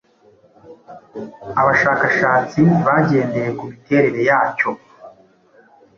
[1.59, 4.71] abashakashatsi bagendeye ku miterere yacyo